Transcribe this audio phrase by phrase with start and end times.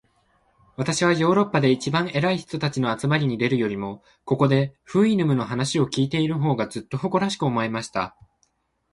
[0.77, 8.17] 私はヨーロッパで一番偉い人たちの集まりに出るよりも、ここで、フウイヌムの話を開いている方が、ずっと誇らしく思えました。